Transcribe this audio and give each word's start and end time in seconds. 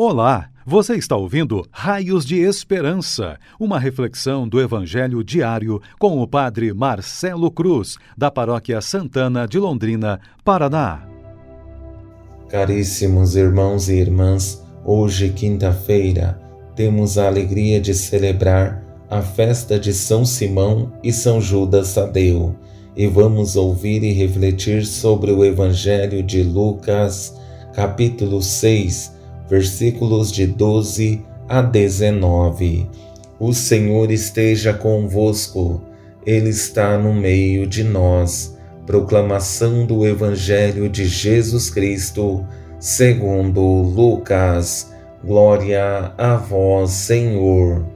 Olá, 0.00 0.48
você 0.64 0.94
está 0.94 1.16
ouvindo 1.16 1.66
Raios 1.72 2.24
de 2.24 2.36
Esperança, 2.36 3.36
uma 3.58 3.80
reflexão 3.80 4.46
do 4.46 4.60
Evangelho 4.60 5.24
diário 5.24 5.82
com 5.98 6.22
o 6.22 6.28
Padre 6.28 6.72
Marcelo 6.72 7.50
Cruz, 7.50 7.96
da 8.16 8.30
Paróquia 8.30 8.80
Santana 8.80 9.44
de 9.44 9.58
Londrina, 9.58 10.20
Paraná. 10.44 11.02
Caríssimos 12.48 13.34
irmãos 13.34 13.88
e 13.88 13.94
irmãs, 13.94 14.62
hoje, 14.84 15.30
quinta-feira, 15.30 16.40
temos 16.76 17.18
a 17.18 17.26
alegria 17.26 17.80
de 17.80 17.92
celebrar 17.92 18.80
a 19.10 19.20
festa 19.20 19.80
de 19.80 19.92
São 19.92 20.24
Simão 20.24 20.92
e 21.02 21.12
São 21.12 21.40
Judas 21.40 21.92
Tadeu 21.92 22.54
e 22.94 23.08
vamos 23.08 23.56
ouvir 23.56 24.04
e 24.04 24.12
refletir 24.12 24.86
sobre 24.86 25.32
o 25.32 25.44
Evangelho 25.44 26.22
de 26.22 26.44
Lucas, 26.44 27.36
capítulo 27.74 28.40
6 28.40 29.17
versículos 29.48 30.30
de 30.30 30.46
12 30.46 31.24
a 31.48 31.62
19. 31.62 32.88
O 33.40 33.52
Senhor 33.52 34.10
esteja 34.10 34.74
convosco, 34.74 35.80
Ele 36.26 36.50
está 36.50 36.98
no 36.98 37.14
meio 37.14 37.66
de 37.66 37.82
nós. 37.82 38.56
Proclamação 38.84 39.86
do 39.86 40.06
Evangelho 40.06 40.88
de 40.88 41.06
Jesus 41.06 41.70
Cristo, 41.70 42.44
segundo 42.78 43.60
Lucas. 43.60 44.92
Glória 45.24 46.12
a 46.16 46.36
vós, 46.36 46.90
Senhor. 46.90 47.86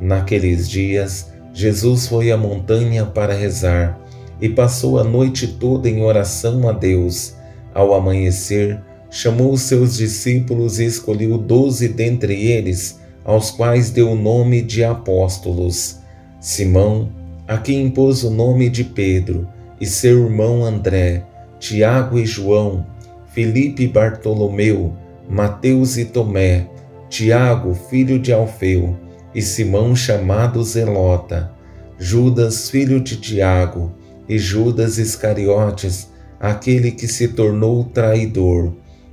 Naqueles 0.00 0.68
dias, 0.68 1.32
Jesus 1.52 2.06
foi 2.06 2.30
à 2.30 2.36
montanha 2.36 3.04
para 3.04 3.34
rezar 3.34 3.98
e 4.40 4.48
passou 4.48 4.98
a 4.98 5.04
noite 5.04 5.46
toda 5.46 5.88
em 5.88 6.02
oração 6.02 6.68
a 6.68 6.72
Deus. 6.72 7.34
Ao 7.74 7.94
amanhecer, 7.94 8.80
chamou 9.10 9.52
os 9.52 9.62
seus 9.62 9.96
discípulos 9.96 10.78
e 10.78 10.84
escolheu 10.84 11.36
doze 11.36 11.88
dentre 11.88 12.34
eles, 12.46 13.00
aos 13.24 13.50
quais 13.50 13.90
deu 13.90 14.10
o 14.10 14.16
nome 14.16 14.62
de 14.62 14.84
apóstolos: 14.84 15.98
Simão, 16.40 17.10
a 17.46 17.58
quem 17.58 17.86
impôs 17.86 18.22
o 18.22 18.30
nome 18.30 18.70
de 18.70 18.84
Pedro, 18.84 19.48
e 19.80 19.86
seu 19.86 20.24
irmão 20.24 20.64
André, 20.64 21.24
Tiago 21.58 22.18
e 22.18 22.24
João, 22.24 22.86
Filipe 23.34 23.84
e 23.84 23.88
Bartolomeu, 23.88 24.94
Mateus 25.28 25.96
e 25.96 26.04
Tomé, 26.04 26.68
Tiago, 27.08 27.74
filho 27.74 28.18
de 28.18 28.32
Alfeu, 28.32 28.96
e 29.34 29.42
Simão 29.42 29.94
chamado 29.94 30.62
Zelota, 30.62 31.52
Judas, 31.98 32.70
filho 32.70 33.00
de 33.00 33.16
Tiago, 33.16 33.92
e 34.28 34.38
Judas 34.38 34.96
Iscariotes, 34.96 36.08
aquele 36.38 36.92
que 36.92 37.06
se 37.06 37.28
tornou 37.28 37.84
traidor. 37.84 38.72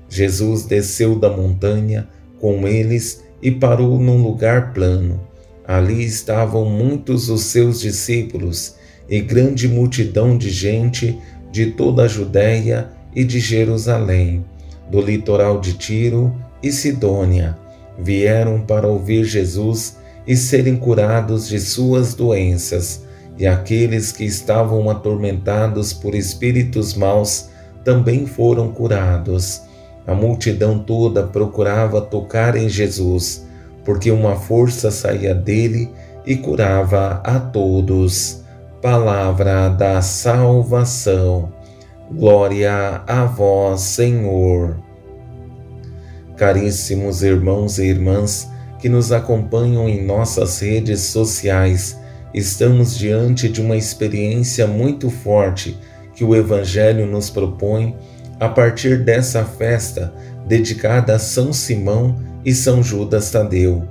Jesus 0.09 0.63
desceu 0.63 1.17
da 1.17 1.29
montanha 1.29 2.07
com 2.39 2.67
eles 2.67 3.23
e 3.41 3.51
parou 3.51 3.99
num 3.99 4.21
lugar 4.21 4.73
plano. 4.73 5.19
Ali 5.67 6.03
estavam 6.03 6.65
muitos 6.65 7.29
os 7.29 7.41
seus 7.41 7.81
discípulos 7.81 8.75
e 9.09 9.19
grande 9.21 9.67
multidão 9.67 10.37
de 10.37 10.49
gente 10.49 11.17
de 11.51 11.67
toda 11.71 12.03
a 12.03 12.07
Judéia 12.07 12.89
e 13.15 13.23
de 13.23 13.39
Jerusalém, 13.39 14.45
do 14.91 15.01
litoral 15.01 15.59
de 15.59 15.73
Tiro 15.73 16.35
e 16.61 16.71
Sidônia, 16.71 17.57
vieram 17.97 18.61
para 18.61 18.87
ouvir 18.87 19.23
Jesus 19.23 19.97
e 20.25 20.35
serem 20.35 20.75
curados 20.75 21.47
de 21.47 21.59
suas 21.59 22.13
doenças, 22.13 23.03
e 23.37 23.47
aqueles 23.47 24.11
que 24.11 24.23
estavam 24.23 24.89
atormentados 24.89 25.93
por 25.93 26.15
espíritos 26.15 26.93
maus 26.93 27.49
também 27.83 28.25
foram 28.25 28.71
curados. 28.71 29.61
A 30.07 30.15
multidão 30.15 30.79
toda 30.79 31.23
procurava 31.23 31.99
tocar 31.99 32.55
em 32.55 32.69
Jesus, 32.69 33.45
porque 33.83 34.09
uma 34.09 34.37
força 34.37 34.89
saía 34.89 35.35
dele 35.35 35.91
e 36.25 36.37
curava 36.37 37.21
a 37.23 37.39
todos. 37.39 38.41
Palavra 38.81 39.67
da 39.67 40.01
salvação. 40.01 41.51
Glória 42.09 43.01
a 43.05 43.25
vós, 43.25 43.81
Senhor. 43.81 44.77
Caríssimos 46.37 47.21
irmãos 47.21 47.77
e 47.77 47.87
irmãs 47.87 48.49
que 48.79 48.87
nos 48.87 49.11
acompanham 49.11 49.89
em 49.89 50.05
nossas 50.05 50.59
redes 50.59 51.01
sociais, 51.01 51.99
estamos 52.33 52.97
diante 52.97 53.49
de 53.49 53.59
uma 53.59 53.75
experiência 53.75 54.67
muito 54.67 55.09
forte 55.09 55.77
que 56.13 56.23
o 56.23 56.35
Evangelho 56.35 57.05
nos 57.05 57.29
propõe 57.29 57.95
a 58.39 58.47
partir 58.47 59.03
dessa 59.03 59.43
festa 59.43 60.13
dedicada 60.47 61.15
a 61.15 61.19
São 61.19 61.51
Simão 61.51 62.19
e 62.45 62.53
São 62.53 62.81
Judas 62.81 63.31
Tadeu, 63.31 63.83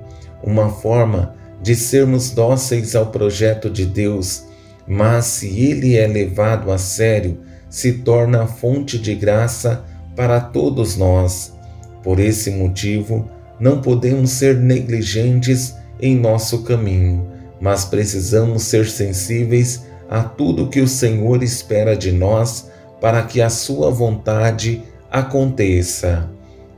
uma 0.42 0.70
forma 0.70 1.34
de 1.60 1.74
sermos 1.74 2.30
dóceis 2.30 2.94
ao 2.94 3.06
projeto 3.06 3.68
de 3.68 3.84
Deus, 3.84 4.44
mas 4.86 5.24
se 5.26 5.48
ele 5.60 5.96
é 5.96 6.06
levado 6.06 6.70
a 6.70 6.78
sério, 6.78 7.40
se 7.68 7.92
torna 7.92 8.46
fonte 8.46 8.98
de 8.98 9.14
graça 9.14 9.84
para 10.14 10.40
todos 10.40 10.96
nós. 10.96 11.52
Por 12.02 12.20
esse 12.20 12.50
motivo, 12.50 13.28
não 13.58 13.80
podemos 13.80 14.30
ser 14.30 14.56
negligentes 14.56 15.74
em 16.00 16.16
nosso 16.16 16.62
caminho, 16.62 17.26
mas 17.60 17.84
precisamos 17.84 18.62
ser 18.62 18.86
sensíveis 18.86 19.84
a 20.08 20.22
tudo 20.22 20.68
que 20.68 20.80
o 20.80 20.86
Senhor 20.86 21.42
espera 21.42 21.96
de 21.96 22.12
nós 22.12 22.70
para 23.00 23.22
que 23.22 23.40
a 23.40 23.50
sua 23.50 23.90
vontade 23.90 24.82
aconteça. 25.10 26.28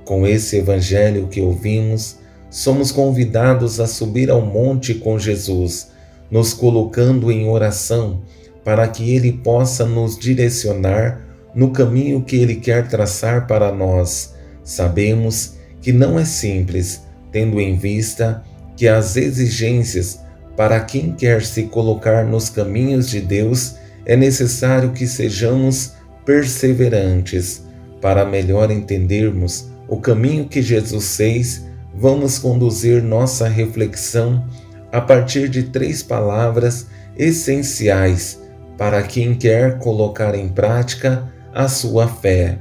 Com 0.04 0.26
esse 0.26 0.56
evangelho 0.56 1.28
que 1.28 1.40
ouvimos, 1.40 2.18
somos 2.50 2.90
convidados 2.90 3.78
a 3.78 3.86
subir 3.86 4.30
ao 4.30 4.40
monte 4.40 4.94
com 4.94 5.18
Jesus, 5.18 5.88
nos 6.30 6.52
colocando 6.52 7.30
em 7.30 7.48
oração 7.48 8.22
para 8.64 8.86
que 8.88 9.14
ele 9.14 9.32
possa 9.32 9.84
nos 9.84 10.18
direcionar 10.18 11.20
no 11.54 11.70
caminho 11.70 12.22
que 12.22 12.36
ele 12.36 12.56
quer 12.56 12.86
traçar 12.86 13.46
para 13.46 13.72
nós. 13.72 14.34
Sabemos 14.62 15.54
que 15.80 15.92
não 15.92 16.18
é 16.18 16.24
simples, 16.24 17.02
tendo 17.32 17.60
em 17.60 17.76
vista 17.76 18.42
que 18.76 18.86
as 18.86 19.16
exigências 19.16 20.20
para 20.56 20.80
quem 20.80 21.12
quer 21.12 21.42
se 21.42 21.64
colocar 21.64 22.24
nos 22.24 22.48
caminhos 22.48 23.08
de 23.08 23.20
Deus 23.20 23.76
é 24.04 24.16
necessário 24.16 24.92
que 24.92 25.06
sejamos 25.06 25.92
perseverantes. 26.28 27.64
Para 28.02 28.22
melhor 28.22 28.70
entendermos 28.70 29.70
o 29.88 29.96
caminho 29.96 30.46
que 30.46 30.60
Jesus 30.60 31.16
fez, 31.16 31.66
vamos 31.94 32.38
conduzir 32.38 33.02
nossa 33.02 33.48
reflexão 33.48 34.46
a 34.92 35.00
partir 35.00 35.48
de 35.48 35.62
três 35.62 36.02
palavras 36.02 36.86
essenciais 37.16 38.42
para 38.76 39.02
quem 39.02 39.34
quer 39.34 39.78
colocar 39.78 40.34
em 40.34 40.48
prática 40.48 41.32
a 41.54 41.66
sua 41.66 42.06
fé. 42.06 42.58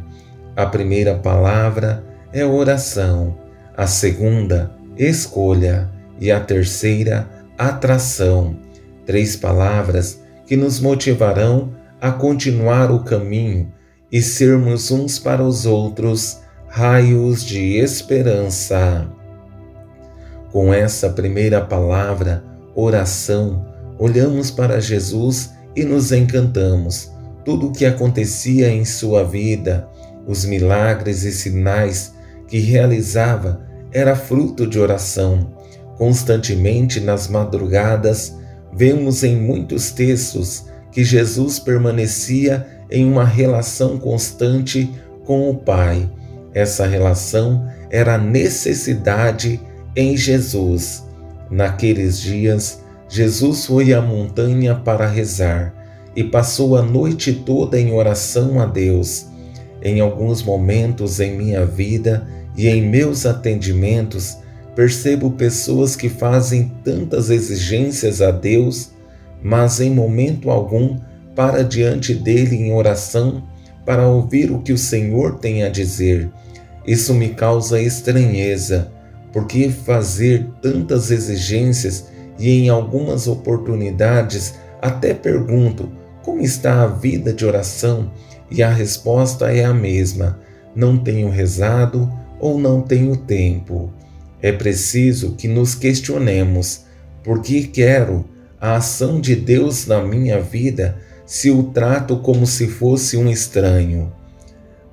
A 0.56 0.66
primeira 0.66 1.16
palavra 1.16 2.06
é 2.32 2.46
oração, 2.46 3.38
a 3.76 3.86
segunda, 3.86 4.72
escolha 4.98 5.92
e 6.22 6.32
a 6.32 6.40
terceira, 6.40 7.28
atração. 7.58 8.56
Três 9.06 9.36
palavras 9.36 10.22
que 10.48 10.56
nos 10.56 10.80
motivarão 10.80 11.74
a 12.00 12.12
continuar 12.12 12.92
o 12.92 13.04
caminho 13.04 13.72
e 14.12 14.22
sermos 14.22 14.92
uns 14.92 15.20
para 15.20 15.44
os 15.44 15.66
outros 15.66 16.40
raios 16.68 17.44
de 17.44 17.78
esperança. 17.78 19.08
Com 20.52 20.74
essa 20.74 21.10
primeira 21.10 21.62
palavra, 21.62 22.44
oração, 22.76 23.66
olhamos 23.98 24.52
para 24.52 24.80
Jesus 24.80 25.52
e 25.76 25.84
nos 25.84 26.12
encantamos. 26.12 27.12
Tudo 27.44 27.68
o 27.68 27.72
que 27.72 27.86
acontecia 27.86 28.70
em 28.70 28.86
sua 28.86 29.24
vida, 29.24 29.88
os 30.26 30.46
milagres 30.46 31.24
e 31.24 31.32
sinais 31.32 32.14
que 32.48 32.60
realizava, 32.60 33.62
era 33.92 34.16
fruto 34.16 34.68
de 34.68 34.80
oração. 34.80 35.52
Constantemente 35.98 37.00
nas 37.00 37.28
madrugadas, 37.28 38.36
vemos 38.74 39.24
em 39.24 39.36
muitos 39.36 39.92
textos 39.92 40.66
que 40.98 41.04
Jesus 41.04 41.60
permanecia 41.60 42.66
em 42.90 43.06
uma 43.06 43.24
relação 43.24 44.00
constante 44.00 44.90
com 45.26 45.48
o 45.48 45.56
Pai. 45.56 46.10
Essa 46.56 46.88
relação 46.88 47.70
era 47.92 48.18
necessidade 48.18 49.62
em 49.96 50.18
Jesus. 50.18 51.04
Naqueles 51.52 52.20
dias, 52.20 52.82
Jesus 53.08 53.68
foi 53.68 53.94
à 53.94 54.02
montanha 54.02 54.74
para 54.74 55.06
rezar 55.06 55.72
e 56.16 56.24
passou 56.24 56.76
a 56.76 56.82
noite 56.82 57.32
toda 57.32 57.80
em 57.80 57.94
oração 57.94 58.60
a 58.60 58.66
Deus. 58.66 59.28
Em 59.84 60.00
alguns 60.00 60.42
momentos 60.42 61.20
em 61.20 61.38
minha 61.38 61.64
vida 61.64 62.28
e 62.56 62.68
em 62.68 62.82
meus 62.82 63.24
atendimentos, 63.28 64.38
percebo 64.76 65.30
pessoas 65.30 65.96
que 65.96 66.10
fazem 66.10 66.72
tantas 66.84 67.30
exigências 67.30 68.20
a 68.20 68.32
Deus 68.32 68.97
mas 69.48 69.80
em 69.80 69.90
momento 69.90 70.52
algum 70.52 71.00
para 71.34 71.64
diante 71.64 72.14
dele 72.14 72.58
em 72.58 72.74
oração 72.74 73.48
para 73.86 74.06
ouvir 74.06 74.52
o 74.52 74.60
que 74.60 74.74
o 74.74 74.78
Senhor 74.78 75.40
tem 75.40 75.64
a 75.64 75.70
dizer. 75.70 76.30
Isso 76.86 77.14
me 77.14 77.30
causa 77.30 77.82
estranheza, 77.82 78.92
Por 79.32 79.46
que 79.46 79.70
fazer 79.70 80.48
tantas 80.62 81.12
exigências 81.12 82.08
e 82.38 82.50
em 82.50 82.70
algumas 82.70 83.26
oportunidades 83.28 84.56
até 84.82 85.14
pergunto 85.14 85.92
como 86.24 86.42
está 86.42 86.82
a 86.82 86.88
vida 86.88 87.32
de 87.32 87.46
oração 87.46 88.12
e 88.52 88.62
a 88.62 88.70
resposta 88.70 89.54
é 89.54 89.64
a 89.64 89.74
mesma: 89.74 90.40
não 90.76 90.98
tenho 90.98 91.30
rezado 91.30 92.12
ou 92.38 92.60
não 92.60 92.82
tenho 92.82 93.16
tempo. 93.16 93.94
É 94.42 94.52
preciso 94.52 95.36
que 95.36 95.48
nos 95.48 95.74
questionemos 95.74 96.82
por 97.24 97.42
que 97.42 97.68
quero 97.68 98.26
a 98.60 98.76
ação 98.78 99.22
de 99.22 99.36
Deus 99.36 99.86
na 99.86 100.02
minha 100.02 100.42
vida 100.42 100.98
se 101.26 101.52
o 101.52 101.64
trato 101.64 102.18
como 102.18 102.48
se 102.48 102.68
fosse 102.68 103.18
um 103.18 103.30
estranho. 103.30 104.12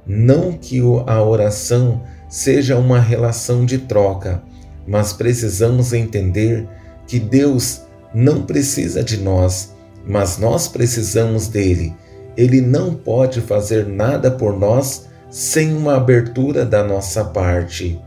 Não 0.07 0.53
que 0.53 0.81
a 1.07 1.23
oração 1.23 2.03
seja 2.29 2.77
uma 2.77 3.01
relação 3.01 3.65
de 3.65 3.79
troca, 3.79 4.43
mas 4.87 5.13
precisamos 5.13 5.93
entender 5.93 6.69
que 7.07 7.19
Deus 7.19 7.83
não 8.13 8.43
precisa 8.43 9.03
de 9.03 9.17
nós, 9.17 9.75
mas 10.07 10.37
nós 10.37 10.69
precisamos 10.69 11.49
dele. 11.49 11.95
Ele 12.37 12.61
não 12.61 12.95
pode 12.95 13.41
fazer 13.41 13.87
nada 13.87 14.31
por 14.31 14.59
nós 14.59 15.07
sem 15.31 15.75
uma 15.75 15.97
abertura 15.97 16.65
da 16.65 16.85
nossa 16.85 17.25
parte. 17.25 18.01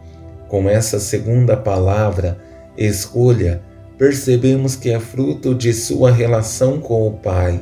Com 0.47 0.69
essa 0.69 0.99
segunda 0.99 1.57
palavra, 1.57 2.37
escolha, 2.77 3.61
percebemos 3.97 4.75
que 4.75 4.89
é 4.89 4.99
fruto 4.99 5.55
de 5.55 5.73
sua 5.73 6.11
relação 6.11 6.79
com 6.79 7.07
o 7.07 7.11
Pai. 7.13 7.59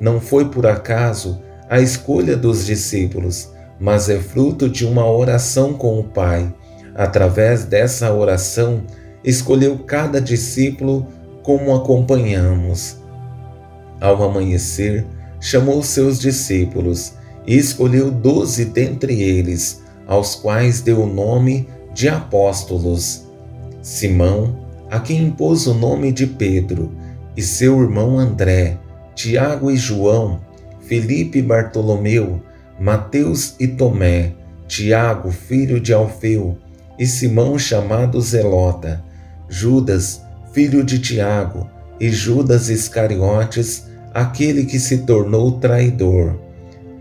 Não 0.00 0.20
foi 0.20 0.46
por 0.46 0.66
acaso 0.66 1.40
a 1.68 1.80
escolha 1.80 2.36
dos 2.36 2.64
discípulos, 2.64 3.50
mas 3.80 4.08
é 4.08 4.18
fruto 4.18 4.68
de 4.68 4.86
uma 4.86 5.10
oração 5.10 5.72
com 5.74 5.98
o 5.98 6.04
Pai. 6.04 6.52
Através 6.94 7.64
dessa 7.64 8.12
oração, 8.12 8.82
escolheu 9.24 9.78
cada 9.78 10.20
discípulo 10.20 11.06
como 11.42 11.74
acompanhamos. 11.74 12.96
Ao 14.00 14.22
amanhecer, 14.22 15.04
chamou 15.40 15.82
seus 15.82 16.18
discípulos 16.18 17.14
e 17.46 17.56
escolheu 17.56 18.10
doze 18.10 18.64
dentre 18.64 19.22
eles, 19.22 19.82
aos 20.06 20.34
quais 20.34 20.80
deu 20.80 21.02
o 21.02 21.06
nome 21.06 21.68
de 21.92 22.08
apóstolos: 22.08 23.26
Simão, 23.82 24.65
a 24.90 25.00
quem 25.00 25.24
impôs 25.26 25.66
o 25.66 25.74
nome 25.74 26.12
de 26.12 26.26
Pedro, 26.26 26.92
e 27.36 27.42
seu 27.42 27.80
irmão 27.82 28.18
André, 28.18 28.78
Tiago 29.14 29.70
e 29.70 29.76
João, 29.76 30.40
Felipe 30.80 31.38
e 31.38 31.42
Bartolomeu, 31.42 32.40
Mateus 32.78 33.54
e 33.58 33.66
Tomé, 33.66 34.32
Tiago, 34.68 35.30
filho 35.30 35.80
de 35.80 35.92
Alfeu, 35.92 36.56
e 36.98 37.06
Simão 37.06 37.58
chamado 37.58 38.20
Zelota, 38.20 39.04
Judas, 39.48 40.22
filho 40.52 40.82
de 40.82 40.98
Tiago, 40.98 41.68
e 42.00 42.10
Judas 42.10 42.68
Iscariotes, 42.68 43.86
aquele 44.12 44.64
que 44.64 44.78
se 44.78 44.98
tornou 44.98 45.58
traidor. 45.58 46.38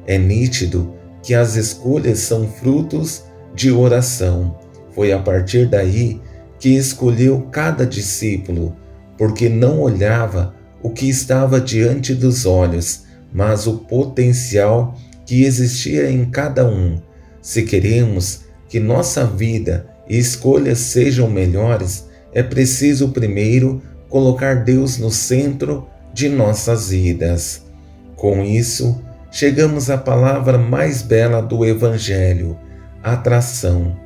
É 0.08 0.18
nítido 0.18 0.94
que 1.22 1.34
as 1.34 1.56
escolhas 1.56 2.20
são 2.20 2.48
frutos 2.48 3.24
de 3.54 3.72
oração. 3.72 4.58
Foi 4.94 5.12
a 5.12 5.20
partir 5.20 5.68
daí 5.68 6.22
que 6.60 6.76
escolheu 6.76 7.48
cada 7.52 7.86
discípulo, 7.86 8.76
porque 9.18 9.50
não 9.50 9.80
olhava 9.80 10.54
o 10.82 10.90
que 10.90 11.10
estava 11.10 11.60
diante 11.60 12.14
dos 12.14 12.46
olhos, 12.46 13.04
mas 13.34 13.68
o 13.68 13.78
potencial 13.80 14.96
que 15.26 15.44
existia 15.44 16.10
em 16.10 16.26
cada 16.26 16.68
um. 16.68 17.02
Se 17.42 17.64
queremos 17.64 18.42
que 18.70 18.80
nossa 18.80 19.26
vida 19.26 19.88
e 20.08 20.18
escolhas 20.18 20.80
sejam 20.80 21.30
melhores, 21.30 22.06
é 22.34 22.44
preciso 22.44 23.10
primeiro 23.10 23.82
colocar 24.10 24.64
Deus 24.64 24.98
no 24.98 25.12
centro 25.12 25.88
de 26.14 26.30
nossas 26.30 26.90
vidas. 26.90 27.64
Com 28.16 28.44
isso, 28.44 29.02
chegamos 29.32 29.90
à 29.90 29.98
palavra 29.98 30.58
mais 30.58 31.02
bela 31.02 31.42
do 31.42 31.66
Evangelho, 31.66 32.58
atração. 33.04 33.98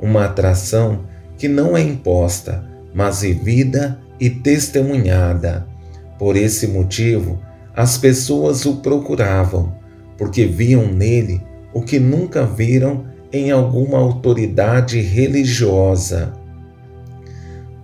Uma 0.00 0.26
atração 0.26 1.04
que 1.36 1.48
não 1.48 1.76
é 1.76 1.82
imposta, 1.82 2.68
mas 2.94 3.20
vivida 3.20 3.98
e 4.18 4.30
testemunhada. 4.30 5.66
Por 6.18 6.36
esse 6.36 6.66
motivo, 6.66 7.38
as 7.74 7.98
pessoas 7.98 8.64
o 8.64 8.76
procuravam, 8.76 9.74
porque 10.16 10.46
viam 10.46 10.86
nele 10.86 11.42
o 11.74 11.82
que 11.82 11.98
nunca 11.98 12.44
viram 12.46 13.04
em 13.30 13.50
alguma 13.50 13.98
autoridade 13.98 15.00
religiosa. 15.00 16.32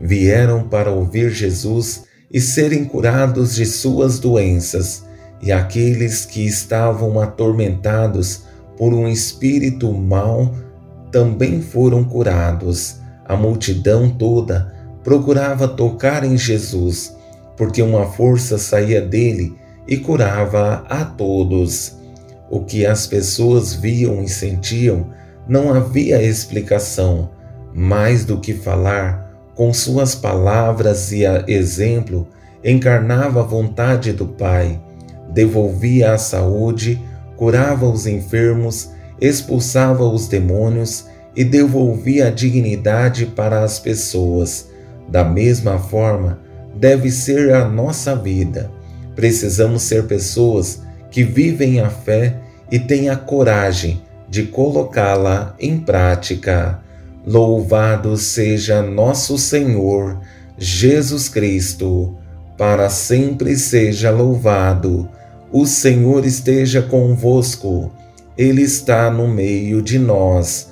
Vieram 0.01 0.67
para 0.67 0.91
ouvir 0.91 1.31
Jesus 1.31 2.05
e 2.33 2.41
serem 2.41 2.85
curados 2.85 3.55
de 3.55 3.67
suas 3.67 4.19
doenças, 4.19 5.05
e 5.43 5.53
aqueles 5.53 6.25
que 6.25 6.47
estavam 6.47 7.21
atormentados 7.21 8.45
por 8.79 8.95
um 8.95 9.07
espírito 9.07 9.93
mau 9.93 10.55
também 11.11 11.61
foram 11.61 12.03
curados. 12.03 12.97
A 13.33 13.37
multidão 13.37 14.11
toda 14.11 14.71
procurava 15.03 15.67
tocar 15.67 16.23
em 16.23 16.37
Jesus, 16.37 17.17
porque 17.57 17.81
uma 17.81 18.05
força 18.05 18.59
saía 18.59 19.01
dele 19.01 19.57
e 19.89 19.97
curava 19.97 20.85
a 20.87 21.03
todos. 21.03 21.97
O 22.51 22.61
que 22.61 22.85
as 22.85 23.07
pessoas 23.07 23.73
viam 23.73 24.23
e 24.23 24.29
sentiam 24.29 25.07
não 25.49 25.73
havia 25.73 26.23
explicação, 26.23 27.31
mais 27.73 28.27
do 28.27 28.39
que 28.39 28.53
falar, 28.53 29.33
com 29.55 29.73
suas 29.73 30.15
palavras 30.15 31.11
e 31.11 31.23
exemplo, 31.49 32.29
encarnava 32.63 33.41
a 33.41 33.47
vontade 33.47 34.13
do 34.13 34.27
Pai, 34.27 34.79
devolvia 35.31 36.13
a 36.13 36.19
saúde, 36.19 37.03
curava 37.35 37.89
os 37.89 38.07
enfermos, 38.07 38.91
expulsava 39.19 40.05
os 40.05 40.29
demônios 40.29 41.11
e 41.35 41.45
devolvia 41.45 42.29
a 42.29 42.31
dignidade 42.31 43.27
para 43.27 43.63
as 43.63 43.79
pessoas. 43.79 44.69
Da 45.09 45.25
mesma 45.25 45.79
forma, 45.79 46.39
deve 46.75 47.11
ser 47.11 47.55
a 47.55 47.69
nossa 47.69 48.15
vida. 48.15 48.71
Precisamos 49.15 49.83
ser 49.83 50.05
pessoas 50.05 50.83
que 51.11 51.23
vivem 51.23 51.81
a 51.81 51.91
fé 51.91 52.39
e 52.71 52.79
têm 52.79 53.09
a 53.11 53.17
coragem 53.17 54.03
de 54.29 54.45
colocá-la 54.45 55.55
em 55.61 55.79
prática. 55.79 56.81
Louvado 57.27 58.17
seja 58.17 58.83
nosso 58.83 59.39
Senhor 59.39 60.19
Jesus 60.59 61.29
Cristo, 61.29 62.17
para 62.57 62.89
sempre 62.89 63.57
seja 63.57 64.11
louvado. 64.11 65.09
O 65.53 65.67
Senhor 65.67 66.25
esteja 66.25 66.81
convosco, 66.81 67.93
Ele 68.37 68.63
está 68.63 69.11
no 69.11 69.29
meio 69.29 69.83
de 69.83 69.99
nós. 69.99 70.72